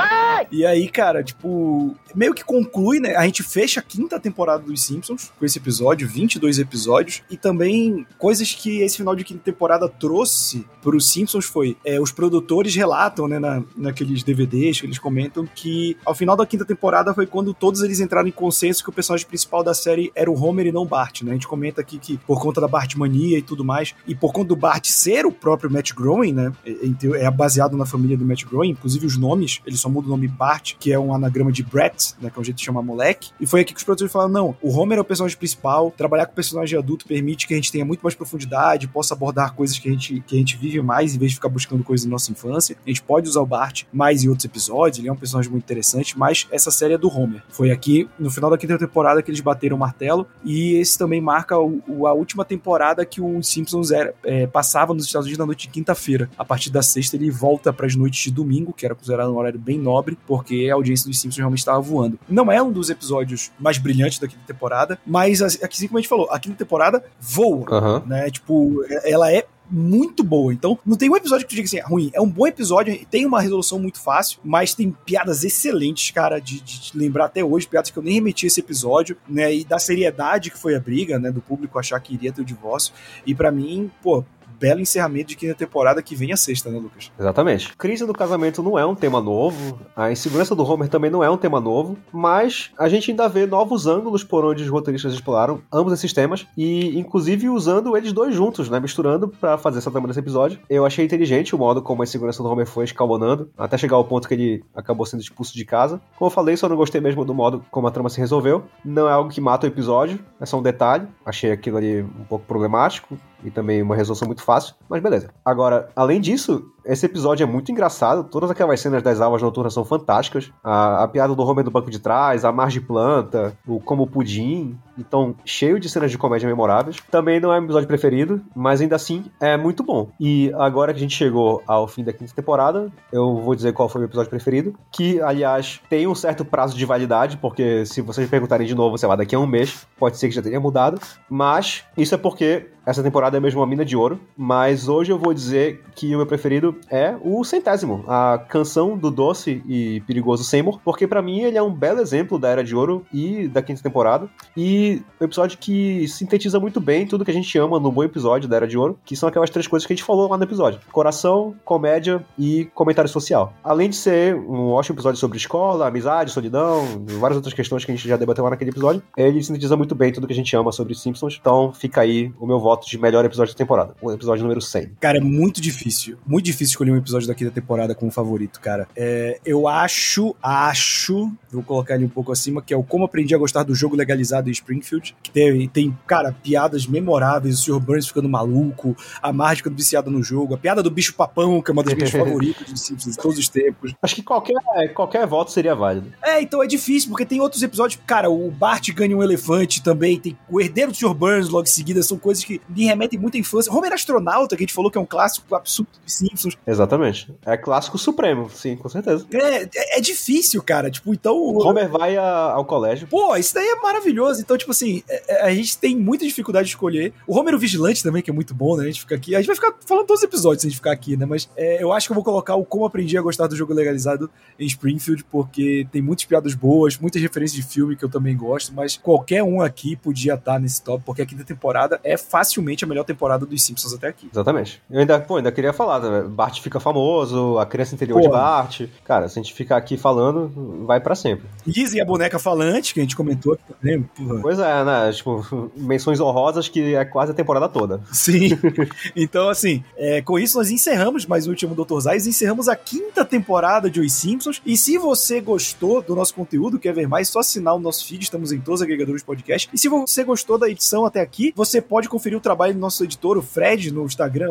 [0.51, 3.15] E aí, cara, tipo, meio que conclui, né?
[3.17, 8.07] A gente fecha a quinta temporada dos Simpsons com esse episódio, 22 episódios, e também
[8.19, 13.29] coisas que esse final de quinta temporada trouxe pros Simpsons foi, é, os produtores relatam,
[13.29, 17.53] né, na, naqueles DVDs que eles comentam que ao final da quinta temporada foi quando
[17.53, 20.73] todos eles entraram em consenso que o personagem principal da série era o Homer e
[20.73, 21.33] não o Bart, né?
[21.33, 24.49] A gente comenta aqui que por conta da Bartmania e tudo mais, e por conta
[24.49, 26.53] do Bart ser o próprio Matt Groening, né?
[26.65, 30.11] É, é baseado na família do Matt Groening, inclusive os nomes, ele só muda o
[30.11, 32.31] nome Bart, que é um anagrama de Brett, né?
[32.31, 33.31] Que é um jeito de chamar moleque.
[33.41, 36.27] E foi aqui que os produtores falaram: não, o Homer é o personagem principal, trabalhar
[36.27, 39.89] com personagem adulto permite que a gente tenha muito mais profundidade, possa abordar coisas que
[39.89, 42.31] a gente, que a gente vive mais, em vez de ficar buscando coisas da nossa
[42.31, 42.77] infância.
[42.87, 45.65] A gente pode usar o Bart mais em outros episódios, ele é um personagem muito
[45.65, 47.43] interessante, mas essa série é do Homer.
[47.51, 51.21] Foi aqui, no final da quinta temporada, que eles bateram o martelo, e esse também
[51.21, 55.39] marca o- o- a última temporada que o Simpsons era, é, passava nos Estados Unidos
[55.39, 56.31] na noite de quinta-feira.
[56.39, 59.37] A partir da sexta, ele volta para as noites de domingo, que era considerado um
[59.37, 62.19] horário bem nobre, porque a audiência dos Simpsons realmente estava voando.
[62.29, 66.09] Não é um dos episódios mais brilhantes da quinta temporada, mas assim como a gente
[66.09, 68.03] falou, a quinta temporada voa, Aham.
[68.07, 68.31] né?
[68.31, 70.53] Tipo, ela é muito boa.
[70.53, 72.11] Então, não tem um episódio que tu diga assim, é ruim.
[72.13, 76.61] É um bom episódio, tem uma resolução muito fácil, mas tem piadas excelentes, cara, de,
[76.61, 79.55] de lembrar até hoje, piadas que eu nem remeti a esse episódio, né?
[79.55, 81.31] E da seriedade que foi a briga, né?
[81.31, 82.93] Do público achar que iria ter o divórcio.
[83.25, 84.25] E pra mim, pô,
[84.61, 87.11] belo encerramento de quinta temporada que vem a sexta, né, Lucas?
[87.19, 87.75] Exatamente.
[87.77, 91.31] Crise do casamento não é um tema novo, a insegurança do Homer também não é
[91.31, 95.63] um tema novo, mas a gente ainda vê novos ângulos por onde os roteiristas exploraram
[95.73, 98.79] ambos esses temas e, inclusive, usando eles dois juntos, né?
[98.79, 100.59] Misturando pra fazer essa trama desse episódio.
[100.69, 104.05] Eu achei inteligente o modo como a insegurança do Homer foi escalonando, até chegar ao
[104.05, 106.01] ponto que ele acabou sendo expulso de casa.
[106.17, 108.65] Como eu falei, só não gostei mesmo do modo como a trama se resolveu.
[108.85, 111.07] Não é algo que mata o episódio, é só um detalhe.
[111.25, 115.31] Achei aquilo ali um pouco problemático e também uma resolução muito fácil, mas beleza.
[115.45, 119.85] Agora, além disso, esse episódio é muito engraçado, todas aquelas cenas das almas noturnas são
[119.85, 120.51] fantásticas.
[120.63, 124.79] A, a piada do Homer do banco de trás, a margem planta, o como pudim,
[124.99, 126.97] então cheio de cenas de comédia memoráveis.
[127.11, 130.11] Também não é meu episódio preferido, mas ainda assim é muito bom.
[130.21, 133.89] E agora que a gente chegou ao fim da quinta temporada, eu vou dizer qual
[133.89, 138.01] foi o meu episódio preferido, que aliás tem um certo prazo de validade, porque se
[138.01, 140.61] vocês perguntarem de novo, sei lá, daqui a um mês, pode ser que já tenha
[140.61, 145.13] mudado, mas isso é porque essa temporada é mesmo uma mina de ouro, mas hoje
[145.13, 150.01] eu vou dizer que o meu preferido é o centésimo, a canção do doce e
[150.07, 153.49] perigoso Seymour, porque pra mim ele é um belo exemplo da Era de Ouro e
[153.49, 157.79] da quinta temporada, e um episódio que sintetiza muito bem tudo que a gente ama
[157.79, 160.05] no bom episódio da Era de Ouro, que são aquelas três coisas que a gente
[160.05, 163.53] falou lá no episódio: coração, comédia e comentário social.
[163.63, 166.85] Além de ser um ótimo episódio sobre escola, amizade, solidão,
[167.19, 170.13] várias outras questões que a gente já debateu lá naquele episódio, ele sintetiza muito bem
[170.13, 173.25] tudo que a gente ama sobre Simpsons, então fica aí o meu voto de melhor
[173.25, 174.93] episódio da temporada, o episódio número 100.
[175.01, 176.19] Cara, é muito difícil.
[176.27, 178.89] Muito difícil escolher um episódio da quinta temporada como favorito, cara.
[178.95, 183.35] É, eu acho, acho, vou colocar ele um pouco acima, que é o Como Aprendi
[183.35, 187.81] a Gostar do Jogo Legalizado em Springfield, que tem, tem cara, piadas memoráveis, o Sr.
[187.81, 191.71] Burns ficando maluco, a Marge ficando viciada no jogo, a piada do bicho papão, que
[191.71, 193.95] é uma das minhas favoritas dos Simpsons de todos os tempos.
[194.03, 194.55] Acho que qualquer,
[194.95, 196.13] qualquer voto seria válido.
[196.23, 198.01] É, então é difícil, porque tem outros episódios.
[198.07, 201.15] Cara, o Bart ganha um elefante também, tem o herdeiro do Sr.
[201.15, 203.73] Burns logo em seguida, são coisas que me remetem muito à infância.
[203.73, 207.33] Homer Astronauta, que a gente falou que é um clássico absurdo de Simpsons, Exatamente.
[207.45, 209.27] É clássico supremo, sim, com certeza.
[209.33, 210.91] É, é, é difícil, cara.
[210.91, 211.37] Tipo, então.
[211.37, 213.07] O Homer vai a, ao colégio.
[213.09, 214.41] Pô, isso daí é maravilhoso.
[214.41, 217.13] Então, tipo assim, é, a gente tem muita dificuldade de escolher.
[217.27, 218.85] O Homer o Vigilante também, que é muito bom, né?
[218.85, 219.35] A gente fica aqui.
[219.35, 221.27] A gente vai ficar falando todos os episódios se a gente ficar aqui, né?
[221.27, 223.73] Mas é, eu acho que eu vou colocar o Como Aprendi a Gostar do Jogo
[223.73, 228.37] Legalizado em Springfield, porque tem muitas piadas boas, muitas referências de filme que eu também
[228.37, 232.85] gosto, mas qualquer um aqui podia estar nesse top, porque a quinta temporada é facilmente
[232.85, 234.29] a melhor temporada dos Simpsons até aqui.
[234.33, 234.83] Exatamente.
[234.91, 236.29] Eu ainda, pô, ainda queria falar, né?
[236.41, 238.87] Bart fica famoso, a criança interior de Bart.
[239.05, 241.45] Cara, se a gente ficar aqui falando, vai para sempre.
[241.67, 244.03] Liz e a boneca falante, que a gente comentou aqui também.
[244.03, 244.41] Porra.
[244.41, 245.13] Pois é, né?
[245.13, 248.01] Tipo, menções honrosas que é quase a temporada toda.
[248.11, 248.59] Sim.
[249.15, 252.01] então, assim, é, com isso nós encerramos mais o último Dr.
[252.01, 254.63] Zais, encerramos a quinta temporada de Os Simpsons.
[254.65, 258.23] E se você gostou do nosso conteúdo, quer ver mais, só assinar o nosso feed,
[258.23, 259.69] estamos em todos os agregadores de podcast.
[259.75, 263.05] E se você gostou da edição até aqui, você pode conferir o trabalho do nosso
[263.05, 264.49] editor, o Fred, no Instagram,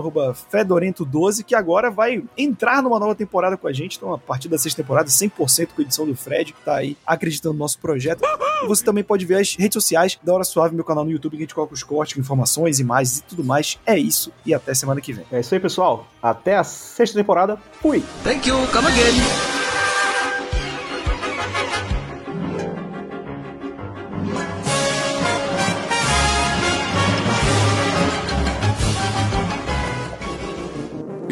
[0.53, 3.97] Fedorento12, que agora vai entrar numa nova temporada com a gente.
[3.97, 6.97] Então, a partir da sexta temporada, 100% com a edição do Fred, que tá aí
[7.05, 8.21] acreditando no nosso projeto.
[8.63, 11.31] E você também pode ver as redes sociais da Hora Suave, meu canal no YouTube,
[11.31, 13.79] que a gente coloca os cortes, informações, imagens e tudo mais.
[13.85, 15.25] É isso, e até semana que vem.
[15.31, 16.07] É isso aí, pessoal.
[16.21, 17.57] Até a sexta temporada.
[17.81, 18.03] Fui!
[18.23, 19.68] Thank you, come again!